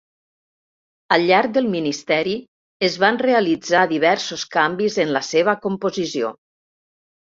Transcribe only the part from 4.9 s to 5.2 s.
en